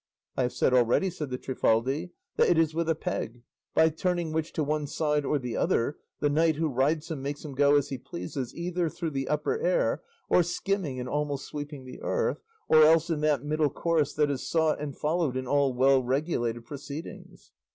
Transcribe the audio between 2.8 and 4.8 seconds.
a peg, by turning which to